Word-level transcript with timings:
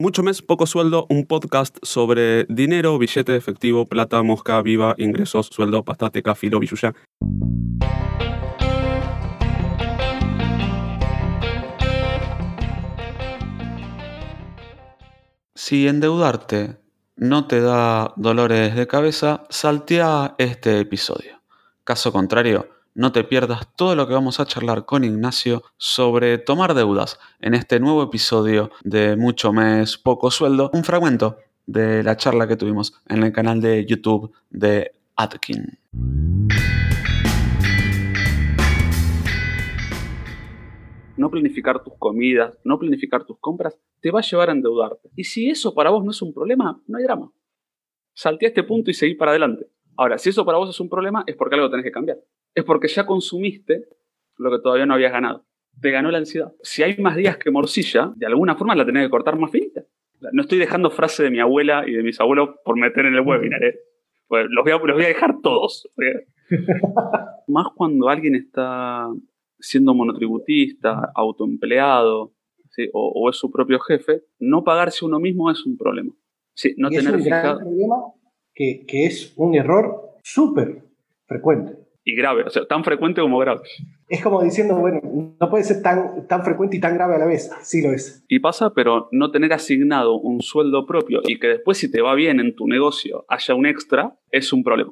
Mucho 0.00 0.22
mes, 0.22 0.42
poco 0.42 0.64
sueldo, 0.64 1.08
un 1.10 1.26
podcast 1.26 1.76
sobre 1.82 2.44
dinero, 2.44 2.96
billete 2.98 3.34
efectivo, 3.34 3.84
plata, 3.84 4.22
mosca, 4.22 4.62
viva, 4.62 4.94
ingresos, 4.96 5.48
sueldo, 5.48 5.84
pastateca, 5.84 6.36
filo, 6.36 6.60
billuya. 6.60 6.94
Si 15.56 15.88
endeudarte 15.88 16.76
no 17.16 17.48
te 17.48 17.60
da 17.60 18.12
dolores 18.14 18.76
de 18.76 18.86
cabeza, 18.86 19.46
saltea 19.50 20.36
este 20.38 20.78
episodio. 20.78 21.42
Caso 21.82 22.12
contrario, 22.12 22.68
no 22.98 23.12
te 23.12 23.22
pierdas 23.22 23.72
todo 23.76 23.94
lo 23.94 24.08
que 24.08 24.14
vamos 24.14 24.40
a 24.40 24.44
charlar 24.44 24.84
con 24.84 25.04
Ignacio 25.04 25.62
sobre 25.76 26.36
tomar 26.36 26.74
deudas 26.74 27.20
en 27.38 27.54
este 27.54 27.78
nuevo 27.78 28.02
episodio 28.02 28.72
de 28.82 29.16
Mucho 29.16 29.52
Mes, 29.52 29.96
Poco 29.96 30.32
Sueldo, 30.32 30.68
un 30.74 30.82
fragmento 30.82 31.36
de 31.64 32.02
la 32.02 32.16
charla 32.16 32.48
que 32.48 32.56
tuvimos 32.56 33.00
en 33.08 33.22
el 33.22 33.32
canal 33.32 33.60
de 33.60 33.86
YouTube 33.86 34.32
de 34.50 34.90
Atkin. 35.14 35.78
No 41.16 41.30
planificar 41.30 41.84
tus 41.84 41.94
comidas, 42.00 42.58
no 42.64 42.80
planificar 42.80 43.24
tus 43.24 43.38
compras, 43.38 43.78
te 44.00 44.10
va 44.10 44.18
a 44.18 44.22
llevar 44.22 44.48
a 44.48 44.52
endeudarte. 44.52 45.08
Y 45.14 45.22
si 45.22 45.48
eso 45.48 45.72
para 45.72 45.90
vos 45.90 46.04
no 46.04 46.10
es 46.10 46.20
un 46.20 46.34
problema, 46.34 46.82
no 46.88 46.98
hay 46.98 47.04
drama. 47.04 47.30
Saltea 48.14 48.48
este 48.48 48.64
punto 48.64 48.90
y 48.90 48.94
seguí 48.94 49.14
para 49.14 49.30
adelante. 49.30 49.68
Ahora, 49.96 50.18
si 50.18 50.30
eso 50.30 50.44
para 50.44 50.58
vos 50.58 50.70
es 50.70 50.80
un 50.80 50.88
problema, 50.88 51.22
es 51.28 51.36
porque 51.36 51.54
algo 51.54 51.70
tenés 51.70 51.84
que 51.84 51.92
cambiar 51.92 52.18
es 52.54 52.64
porque 52.64 52.88
ya 52.88 53.06
consumiste 53.06 53.84
lo 54.36 54.50
que 54.50 54.62
todavía 54.62 54.86
no 54.86 54.94
habías 54.94 55.12
ganado. 55.12 55.44
Te 55.80 55.90
ganó 55.90 56.10
la 56.10 56.18
ansiedad. 56.18 56.52
Si 56.62 56.82
hay 56.82 56.96
más 56.98 57.16
días 57.16 57.36
que 57.36 57.50
morcilla, 57.50 58.12
de 58.16 58.26
alguna 58.26 58.56
forma 58.56 58.74
la 58.74 58.84
tenés 58.84 59.06
que 59.06 59.10
cortar 59.10 59.38
más 59.38 59.50
finita. 59.50 59.84
No 60.32 60.42
estoy 60.42 60.58
dejando 60.58 60.90
frase 60.90 61.22
de 61.22 61.30
mi 61.30 61.38
abuela 61.38 61.84
y 61.86 61.92
de 61.92 62.02
mis 62.02 62.18
abuelos 62.20 62.50
por 62.64 62.76
meter 62.76 63.06
en 63.06 63.14
el 63.14 63.20
webinar. 63.20 63.62
¿eh? 63.62 63.78
Pues 64.26 64.46
los, 64.48 64.64
voy 64.64 64.72
a, 64.72 64.78
los 64.78 64.96
voy 64.96 65.04
a 65.04 65.08
dejar 65.08 65.40
todos. 65.40 65.88
más 67.46 67.66
cuando 67.76 68.08
alguien 68.08 68.34
está 68.34 69.08
siendo 69.60 69.94
monotributista, 69.94 71.12
autoempleado, 71.14 72.32
o, 72.92 73.30
es 73.30 73.36
su 73.36 73.50
propio 73.50 73.80
jefe, 73.80 74.22
no 74.38 74.62
pagarse 74.62 75.04
uno 75.04 75.18
mismo 75.18 75.50
es 75.50 75.64
un 75.66 75.76
problema. 75.76 76.12
Sí, 76.54 76.74
no 76.76 76.90
tener 76.90 77.14
es 77.14 77.20
un 77.20 77.24
gran 77.24 77.58
problema 77.58 77.96
que, 78.54 78.84
que 78.86 79.06
es 79.06 79.32
un 79.36 79.54
error 79.54 80.16
súper 80.22 80.84
frecuente 81.26 81.77
y 82.08 82.14
grave, 82.14 82.44
o 82.44 82.48
sea, 82.48 82.64
tan 82.64 82.84
frecuente 82.84 83.20
como 83.20 83.36
grave. 83.36 83.60
Es 84.08 84.22
como 84.22 84.42
diciendo, 84.42 84.76
bueno, 84.76 84.98
no 85.38 85.50
puede 85.50 85.62
ser 85.62 85.82
tan, 85.82 86.26
tan 86.26 86.42
frecuente 86.42 86.78
y 86.78 86.80
tan 86.80 86.94
grave 86.94 87.16
a 87.16 87.18
la 87.18 87.26
vez. 87.26 87.50
Sí 87.60 87.82
lo 87.82 87.92
es. 87.92 88.24
Y 88.28 88.38
pasa, 88.38 88.72
pero 88.72 89.10
no 89.12 89.30
tener 89.30 89.52
asignado 89.52 90.18
un 90.18 90.40
sueldo 90.40 90.86
propio 90.86 91.20
y 91.26 91.38
que 91.38 91.48
después 91.48 91.76
si 91.76 91.90
te 91.90 92.00
va 92.00 92.14
bien 92.14 92.40
en 92.40 92.56
tu 92.56 92.66
negocio 92.66 93.26
haya 93.28 93.54
un 93.54 93.66
extra, 93.66 94.16
es 94.30 94.54
un 94.54 94.64
problema. 94.64 94.90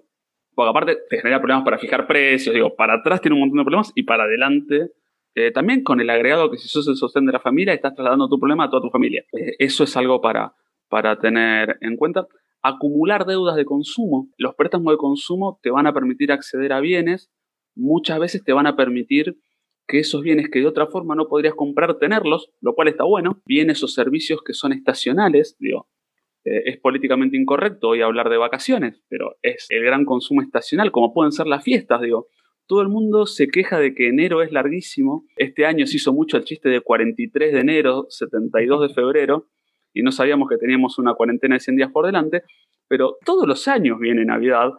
Porque 0.54 0.68
aparte 0.68 0.98
te 1.08 1.16
genera 1.16 1.40
problemas 1.40 1.64
para 1.64 1.78
fijar 1.78 2.06
precios, 2.06 2.54
digo, 2.54 2.76
para 2.76 2.96
atrás 2.96 3.22
tiene 3.22 3.34
un 3.34 3.40
montón 3.40 3.60
de 3.60 3.64
problemas 3.64 3.92
y 3.94 4.02
para 4.02 4.24
adelante 4.24 4.90
eh, 5.34 5.52
también 5.52 5.82
con 5.84 6.02
el 6.02 6.10
agregado 6.10 6.50
que 6.50 6.58
si 6.58 6.68
sos 6.68 6.86
el 6.86 6.96
sostén 6.96 7.24
de 7.24 7.32
la 7.32 7.40
familia 7.40 7.72
estás 7.72 7.94
trasladando 7.94 8.28
tu 8.28 8.38
problema 8.38 8.64
a 8.64 8.68
toda 8.68 8.82
tu 8.82 8.90
familia. 8.90 9.24
Eh, 9.32 9.54
eso 9.58 9.84
es 9.84 9.96
algo 9.96 10.20
para, 10.20 10.52
para 10.90 11.18
tener 11.18 11.78
en 11.80 11.96
cuenta 11.96 12.26
acumular 12.62 13.26
deudas 13.26 13.56
de 13.56 13.64
consumo. 13.64 14.28
Los 14.38 14.54
préstamos 14.54 14.92
de 14.92 14.98
consumo 14.98 15.58
te 15.62 15.70
van 15.70 15.86
a 15.86 15.92
permitir 15.92 16.32
acceder 16.32 16.72
a 16.72 16.80
bienes, 16.80 17.30
muchas 17.74 18.18
veces 18.18 18.42
te 18.44 18.52
van 18.52 18.66
a 18.66 18.76
permitir 18.76 19.38
que 19.86 20.00
esos 20.00 20.22
bienes 20.22 20.48
que 20.50 20.58
de 20.58 20.66
otra 20.66 20.86
forma 20.86 21.14
no 21.14 21.28
podrías 21.28 21.54
comprar, 21.54 21.98
tenerlos, 21.98 22.50
lo 22.60 22.74
cual 22.74 22.88
está 22.88 23.04
bueno. 23.04 23.40
Bienes 23.46 23.82
o 23.82 23.88
servicios 23.88 24.42
que 24.44 24.52
son 24.52 24.72
estacionales, 24.72 25.56
digo, 25.60 25.88
eh, 26.44 26.62
es 26.66 26.78
políticamente 26.78 27.36
incorrecto 27.36 27.88
hoy 27.88 28.02
hablar 28.02 28.28
de 28.28 28.36
vacaciones, 28.36 29.02
pero 29.08 29.36
es 29.42 29.66
el 29.70 29.84
gran 29.84 30.04
consumo 30.04 30.42
estacional, 30.42 30.90
como 30.90 31.14
pueden 31.14 31.32
ser 31.32 31.46
las 31.46 31.62
fiestas, 31.62 32.00
digo. 32.00 32.28
Todo 32.68 32.82
el 32.82 32.88
mundo 32.88 33.26
se 33.26 33.46
queja 33.46 33.78
de 33.78 33.94
que 33.94 34.08
enero 34.08 34.42
es 34.42 34.50
larguísimo. 34.50 35.24
Este 35.36 35.66
año 35.66 35.86
se 35.86 35.98
hizo 35.98 36.12
mucho 36.12 36.36
el 36.36 36.42
chiste 36.42 36.68
de 36.68 36.80
43 36.80 37.52
de 37.52 37.60
enero, 37.60 38.06
72 38.08 38.88
de 38.88 38.94
febrero 38.94 39.46
y 39.96 40.02
no 40.02 40.12
sabíamos 40.12 40.48
que 40.48 40.58
teníamos 40.58 40.98
una 40.98 41.14
cuarentena 41.14 41.54
de 41.54 41.60
100 41.60 41.76
días 41.76 41.90
por 41.90 42.04
delante, 42.04 42.42
pero 42.86 43.16
todos 43.24 43.48
los 43.48 43.66
años 43.66 43.98
viene 43.98 44.26
Navidad, 44.26 44.72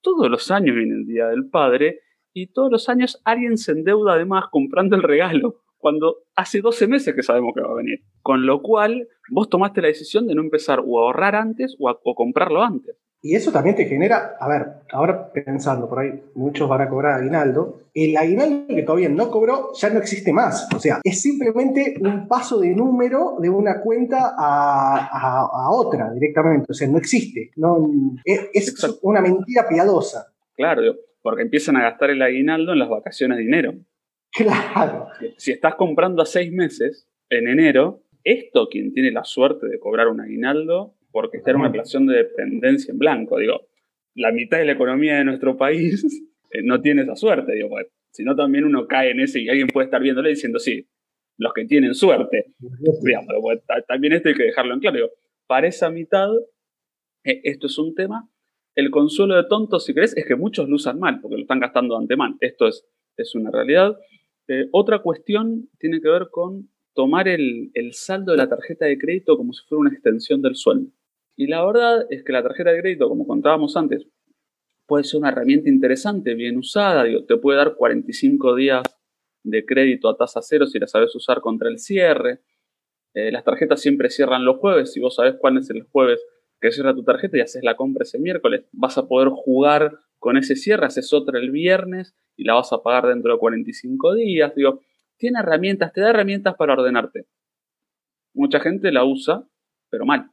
todos 0.00 0.30
los 0.30 0.50
años 0.50 0.74
viene 0.74 0.94
el 0.94 1.04
Día 1.04 1.26
del 1.26 1.50
Padre 1.50 2.00
y 2.32 2.46
todos 2.46 2.72
los 2.72 2.88
años 2.88 3.20
alguien 3.26 3.58
se 3.58 3.72
endeuda 3.72 4.14
además 4.14 4.46
comprando 4.50 4.96
el 4.96 5.02
regalo 5.02 5.60
cuando 5.76 6.20
hace 6.36 6.62
12 6.62 6.86
meses 6.86 7.14
que 7.14 7.22
sabemos 7.22 7.52
que 7.54 7.60
va 7.60 7.70
a 7.70 7.76
venir. 7.76 8.00
Con 8.22 8.46
lo 8.46 8.62
cual, 8.62 9.08
vos 9.30 9.50
tomaste 9.50 9.82
la 9.82 9.88
decisión 9.88 10.26
de 10.26 10.34
no 10.34 10.40
empezar 10.40 10.80
o 10.80 11.00
a 11.00 11.02
ahorrar 11.02 11.34
antes 11.34 11.76
o, 11.78 11.90
a, 11.90 11.98
o 12.02 12.14
comprarlo 12.14 12.62
antes. 12.62 12.96
Y 13.24 13.36
eso 13.36 13.52
también 13.52 13.76
te 13.76 13.86
genera, 13.86 14.36
a 14.40 14.48
ver, 14.48 14.66
ahora 14.90 15.32
pensando, 15.32 15.88
por 15.88 16.00
ahí 16.00 16.20
muchos 16.34 16.68
van 16.68 16.80
a 16.80 16.88
cobrar 16.88 17.20
aguinaldo, 17.20 17.78
el 17.94 18.16
aguinaldo 18.16 18.66
que 18.66 18.82
todavía 18.82 19.08
no 19.08 19.30
cobró 19.30 19.72
ya 19.74 19.90
no 19.90 20.00
existe 20.00 20.32
más. 20.32 20.68
O 20.74 20.80
sea, 20.80 20.98
es 21.04 21.22
simplemente 21.22 21.94
un 22.00 22.26
paso 22.26 22.58
de 22.58 22.74
número 22.74 23.36
de 23.38 23.48
una 23.48 23.80
cuenta 23.80 24.34
a, 24.36 25.70
otra 25.70 26.12
directamente. 26.12 26.66
O 26.70 26.74
sea, 26.74 26.88
no 26.88 26.98
existe. 26.98 27.52
No, 27.54 27.88
es, 28.24 28.98
una 29.02 29.20
mentira 29.20 29.68
piadosa. 29.68 30.32
Claro, 30.56 30.82
porque 31.22 31.42
empiezan 31.42 31.76
a 31.76 31.82
gastar 31.82 32.10
el 32.10 32.22
aguinaldo 32.22 32.72
en 32.72 32.80
las 32.80 32.88
vacaciones 32.88 33.38
de 33.38 33.44
dinero. 33.44 33.74
Claro. 34.32 35.08
Si 35.36 35.52
estás 35.52 35.76
comprando 35.76 36.22
a 36.22 36.26
seis 36.26 36.50
meses, 36.50 37.06
en 37.30 37.46
enero, 37.46 38.02
esto 38.24 38.68
quien 38.68 38.92
tiene 38.92 39.12
la 39.12 39.22
suerte 39.22 39.68
de 39.68 39.78
cobrar 39.78 40.08
un 40.08 40.20
aguinaldo 40.20 40.94
porque 41.12 41.36
está 41.36 41.50
en 41.50 41.58
una 41.58 41.68
relación 41.68 42.06
de 42.06 42.16
dependencia 42.16 42.90
en 42.90 42.98
blanco. 42.98 43.38
Digo, 43.38 43.66
la 44.14 44.32
mitad 44.32 44.58
de 44.58 44.64
la 44.64 44.72
economía 44.72 45.16
de 45.16 45.24
nuestro 45.24 45.56
país 45.56 46.04
eh, 46.50 46.62
no 46.64 46.80
tiene 46.80 47.02
esa 47.02 47.14
suerte, 47.16 47.54
digo, 47.54 47.68
pues, 47.68 47.86
si 48.10 48.24
no 48.24 48.36
también 48.36 48.64
uno 48.64 48.86
cae 48.86 49.10
en 49.10 49.20
ese 49.20 49.40
y 49.40 49.48
alguien 49.48 49.68
puede 49.68 49.86
estar 49.86 50.02
viéndole 50.02 50.30
diciendo, 50.30 50.58
sí, 50.58 50.86
los 51.38 51.52
que 51.54 51.64
tienen 51.64 51.94
suerte. 51.94 52.46
Digamos, 53.02 53.34
pues, 53.40 53.60
también 53.88 54.12
esto 54.12 54.28
hay 54.28 54.34
que 54.34 54.44
dejarlo 54.44 54.74
en 54.74 54.80
claro. 54.80 54.96
Digo, 54.96 55.10
para 55.46 55.66
esa 55.66 55.90
mitad, 55.90 56.28
eh, 57.24 57.40
esto 57.44 57.68
es 57.68 57.78
un 57.78 57.94
tema. 57.94 58.28
El 58.74 58.90
consuelo 58.90 59.34
de 59.36 59.44
tontos, 59.48 59.84
si 59.84 59.94
querés, 59.94 60.16
es 60.16 60.26
que 60.26 60.36
muchos 60.36 60.68
lo 60.68 60.76
usan 60.76 60.98
mal, 60.98 61.20
porque 61.20 61.36
lo 61.36 61.42
están 61.42 61.60
gastando 61.60 61.94
de 61.94 62.02
antemano. 62.02 62.36
Esto 62.40 62.68
es, 62.68 62.86
es 63.16 63.34
una 63.34 63.50
realidad. 63.50 63.96
Eh, 64.48 64.68
otra 64.72 65.00
cuestión 65.00 65.70
tiene 65.78 66.00
que 66.00 66.08
ver 66.08 66.28
con 66.30 66.70
tomar 66.94 67.28
el, 67.28 67.70
el 67.74 67.94
saldo 67.94 68.32
de 68.32 68.38
la 68.38 68.48
tarjeta 68.48 68.86
de 68.86 68.98
crédito 68.98 69.36
como 69.36 69.52
si 69.52 69.66
fuera 69.66 69.80
una 69.80 69.90
extensión 69.90 70.42
del 70.42 70.56
sueldo. 70.56 70.90
Y 71.36 71.46
la 71.46 71.64
verdad 71.64 72.06
es 72.10 72.24
que 72.24 72.32
la 72.32 72.42
tarjeta 72.42 72.70
de 72.70 72.80
crédito, 72.80 73.08
como 73.08 73.26
contábamos 73.26 73.76
antes, 73.76 74.06
puede 74.86 75.04
ser 75.04 75.20
una 75.20 75.30
herramienta 75.30 75.70
interesante, 75.70 76.34
bien 76.34 76.58
usada, 76.58 77.04
digo, 77.04 77.24
te 77.24 77.36
puede 77.36 77.58
dar 77.58 77.74
45 77.74 78.54
días 78.54 78.82
de 79.42 79.64
crédito 79.64 80.08
a 80.08 80.16
tasa 80.16 80.40
cero 80.42 80.66
si 80.66 80.78
la 80.78 80.86
sabes 80.86 81.14
usar 81.16 81.40
contra 81.40 81.68
el 81.68 81.78
cierre. 81.78 82.40
Eh, 83.14 83.32
las 83.32 83.44
tarjetas 83.44 83.80
siempre 83.80 84.10
cierran 84.10 84.44
los 84.44 84.58
jueves, 84.58 84.92
si 84.92 85.00
vos 85.00 85.14
sabes 85.14 85.36
cuál 85.38 85.58
es 85.58 85.70
el 85.70 85.82
jueves 85.82 86.20
que 86.60 86.70
cierra 86.70 86.94
tu 86.94 87.02
tarjeta 87.02 87.38
y 87.38 87.40
haces 87.40 87.64
la 87.64 87.76
compra 87.76 88.04
ese 88.04 88.18
miércoles, 88.18 88.66
vas 88.72 88.96
a 88.98 89.08
poder 89.08 89.28
jugar 89.30 89.98
con 90.18 90.36
ese 90.36 90.54
cierre, 90.54 90.86
haces 90.86 91.12
otra 91.12 91.40
el 91.40 91.50
viernes 91.50 92.14
y 92.36 92.44
la 92.44 92.54
vas 92.54 92.72
a 92.72 92.82
pagar 92.82 93.06
dentro 93.08 93.32
de 93.32 93.38
45 93.38 94.14
días. 94.14 94.54
Digo, 94.54 94.80
tiene 95.16 95.40
herramientas, 95.40 95.92
te 95.92 96.00
da 96.00 96.10
herramientas 96.10 96.54
para 96.54 96.74
ordenarte. 96.74 97.26
Mucha 98.32 98.60
gente 98.60 98.92
la 98.92 99.04
usa, 99.04 99.44
pero 99.90 100.06
mal 100.06 100.30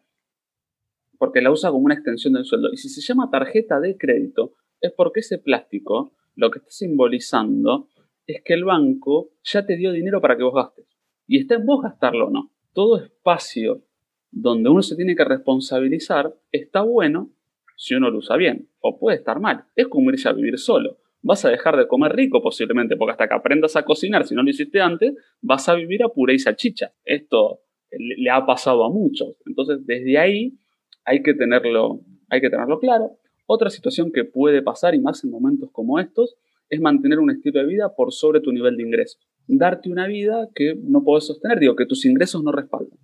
porque 1.19 1.41
la 1.41 1.51
usa 1.51 1.69
como 1.69 1.85
una 1.85 1.93
extensión 1.93 2.33
del 2.33 2.45
sueldo. 2.45 2.69
Y 2.71 2.77
si 2.77 2.89
se 2.89 3.01
llama 3.01 3.29
tarjeta 3.29 3.79
de 3.79 3.97
crédito, 3.97 4.53
es 4.81 4.91
porque 4.93 5.19
ese 5.19 5.37
plástico 5.37 6.13
lo 6.35 6.49
que 6.49 6.59
está 6.59 6.71
simbolizando 6.71 7.89
es 8.25 8.41
que 8.41 8.53
el 8.53 8.63
banco 8.63 9.31
ya 9.43 9.65
te 9.65 9.75
dio 9.75 9.91
dinero 9.91 10.21
para 10.21 10.37
que 10.37 10.43
vos 10.43 10.55
gastes. 10.55 10.85
Y 11.27 11.37
está 11.37 11.55
en 11.55 11.65
vos 11.65 11.83
gastarlo 11.83 12.27
o 12.27 12.29
no. 12.29 12.51
Todo 12.73 12.97
espacio 12.97 13.83
donde 14.31 14.69
uno 14.69 14.81
se 14.81 14.95
tiene 14.95 15.15
que 15.15 15.25
responsabilizar 15.25 16.33
está 16.51 16.83
bueno 16.83 17.31
si 17.75 17.95
uno 17.95 18.09
lo 18.09 18.19
usa 18.19 18.37
bien. 18.37 18.69
O 18.79 18.97
puede 18.97 19.17
estar 19.17 19.41
mal. 19.41 19.65
Es 19.75 19.87
como 19.89 20.11
irse 20.11 20.29
a 20.29 20.33
vivir 20.33 20.57
solo. 20.57 20.99
Vas 21.21 21.43
a 21.43 21.49
dejar 21.49 21.75
de 21.75 21.87
comer 21.87 22.13
rico 22.13 22.41
posiblemente, 22.41 22.95
porque 22.95 23.11
hasta 23.11 23.27
que 23.27 23.35
aprendas 23.35 23.75
a 23.75 23.83
cocinar, 23.83 24.25
si 24.25 24.35
no 24.35 24.43
lo 24.43 24.49
hiciste 24.49 24.79
antes, 24.79 25.15
vas 25.41 25.67
a 25.67 25.75
vivir 25.75 26.01
a 26.01 26.07
puré 26.07 26.35
y 26.35 26.39
salchicha. 26.39 26.93
Esto 27.03 27.59
le 27.91 28.29
ha 28.29 28.45
pasado 28.45 28.85
a 28.85 28.89
muchos. 28.89 29.35
Entonces, 29.45 29.85
desde 29.85 30.17
ahí 30.17 30.57
hay 31.05 31.23
que 31.23 31.33
tenerlo, 31.33 32.01
hay 32.29 32.41
que 32.41 32.49
tenerlo 32.49 32.79
claro. 32.79 33.17
Otra 33.45 33.69
situación 33.69 34.11
que 34.11 34.25
puede 34.25 34.61
pasar, 34.61 34.93
y 34.93 34.99
más 34.99 35.23
en 35.23 35.31
momentos 35.31 35.69
como 35.71 35.99
estos, 35.99 36.35
es 36.69 36.79
mantener 36.79 37.19
un 37.19 37.31
estilo 37.31 37.59
de 37.59 37.65
vida 37.65 37.95
por 37.95 38.13
sobre 38.13 38.41
tu 38.41 38.51
nivel 38.51 38.77
de 38.77 38.83
ingresos. 38.83 39.27
Darte 39.47 39.89
una 39.89 40.07
vida 40.07 40.49
que 40.53 40.75
no 40.81 41.03
puedes 41.03 41.25
sostener, 41.25 41.59
digo, 41.59 41.75
que 41.75 41.85
tus 41.85 42.05
ingresos 42.05 42.43
no 42.43 42.51
respaldan. 42.51 42.99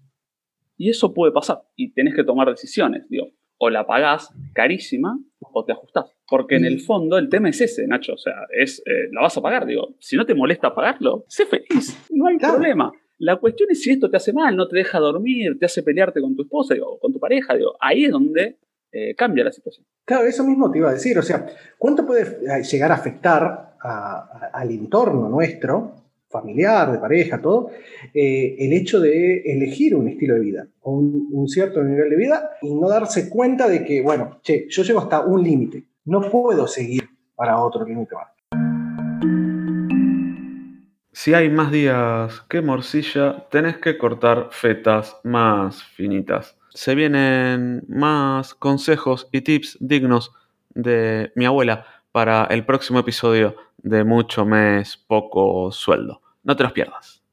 Y 0.77 0.89
eso 0.89 1.13
puede 1.13 1.31
pasar, 1.31 1.63
y 1.75 1.93
tenés 1.93 2.13
que 2.13 2.23
tomar 2.23 2.49
decisiones, 2.49 3.07
digo, 3.09 3.27
o 3.57 3.69
la 3.69 3.87
pagás 3.87 4.29
carísima 4.53 5.17
o 5.39 5.63
te 5.63 5.71
ajustás. 5.71 6.11
Porque 6.27 6.55
en 6.55 6.65
el 6.65 6.81
fondo 6.81 7.17
el 7.17 7.29
tema 7.29 7.49
es 7.49 7.61
ese, 7.61 7.87
Nacho, 7.87 8.13
o 8.13 8.17
sea, 8.17 8.33
es, 8.51 8.83
eh, 8.85 9.09
la 9.11 9.21
vas 9.21 9.37
a 9.37 9.41
pagar, 9.41 9.65
digo, 9.65 9.95
si 9.99 10.15
no 10.17 10.25
te 10.25 10.35
molesta 10.35 10.75
pagarlo, 10.75 11.25
sé 11.27 11.45
feliz, 11.45 11.97
no 12.11 12.27
hay 12.27 12.37
problema. 12.37 12.91
La 13.17 13.37
cuestión 13.37 13.69
es 13.71 13.81
si 13.81 13.91
esto 13.91 14.09
te 14.09 14.17
hace 14.17 14.33
mal, 14.33 14.55
no 14.55 14.67
te 14.67 14.77
deja 14.77 14.99
dormir, 14.99 15.57
te 15.57 15.65
hace 15.65 15.83
pelearte 15.83 16.21
con 16.21 16.35
tu 16.35 16.43
esposa 16.43 16.75
o 16.85 16.99
con 16.99 17.13
tu 17.13 17.19
pareja. 17.19 17.55
Digo, 17.55 17.75
ahí 17.79 18.05
es 18.05 18.11
donde 18.11 18.57
eh, 18.91 19.15
cambia 19.15 19.43
la 19.43 19.51
situación. 19.51 19.85
Claro, 20.03 20.25
eso 20.25 20.43
mismo 20.43 20.69
te 20.71 20.79
iba 20.79 20.89
a 20.89 20.93
decir. 20.93 21.17
O 21.17 21.23
sea, 21.23 21.45
¿cuánto 21.77 22.05
puede 22.05 22.21
eh, 22.21 22.63
llegar 22.63 22.91
a 22.91 22.95
afectar 22.95 23.75
al 23.81 24.71
entorno 24.71 25.29
nuestro, 25.29 26.05
familiar, 26.35 26.91
de 26.91 26.97
pareja, 26.97 27.41
todo, 27.41 27.69
eh, 28.13 28.55
el 28.59 28.73
hecho 28.73 28.99
de 28.99 29.41
elegir 29.45 29.95
un 29.95 30.07
estilo 30.07 30.33
de 30.35 30.39
vida 30.41 30.67
o 30.81 30.91
un, 30.91 31.47
cierto 31.47 31.83
nivel 31.83 32.09
de 32.09 32.15
vida 32.15 32.51
y 32.61 32.73
no 32.73 32.89
darse 32.89 33.29
cuenta 33.29 33.69
de 33.69 33.85
que, 33.85 34.01
bueno, 34.01 34.39
che, 34.41 34.65
yo 34.69 34.83
llego 34.83 34.99
hasta 34.99 35.21
un 35.21 35.43
límite, 35.43 35.83
no 36.05 36.29
puedo 36.29 36.67
seguir 36.67 37.03
para 37.35 37.59
otro 37.63 37.85
límite 37.85 38.15
más. 38.15 38.34
Si 41.17 41.33
hay 41.33 41.49
más 41.49 41.71
días 41.71 42.41
que 42.49 42.61
morcilla, 42.61 43.47
tenés 43.49 43.77
que 43.77 43.97
cortar 43.97 44.49
fetas 44.51 45.17
más 45.23 45.81
finitas 45.81 46.55
se 46.75 46.93
vienen 46.93 47.85
más 47.87 48.53
consejos 48.53 49.29
y 49.31 49.41
tips 49.41 49.77
dignos 49.79 50.33
de 50.71 51.31
mi 51.35 51.45
abuela 51.45 51.85
para 52.11 52.43
el 52.45 52.65
próximo 52.65 52.99
episodio 52.99 53.55
de 53.77 54.03
Mucho 54.03 54.45
Mes, 54.45 54.97
Poco 54.97 55.71
Sueldo. 55.71 56.21
No 56.43 56.55
te 56.55 56.63
los 56.63 56.73
pierdas. 56.73 57.23